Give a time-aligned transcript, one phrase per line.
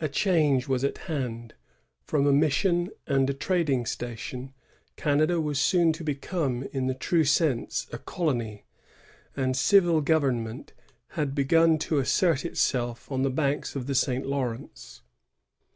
[0.00, 1.54] A change was at hand.
[2.02, 4.52] From a mission and a trad ing station,
[4.96, 8.64] Canada was soon to become, in the true sense, a colony;
[9.36, 10.72] and civil government
[11.10, 14.26] had begun to assert itself on the banks of the St.
[14.26, 15.02] Lawrence.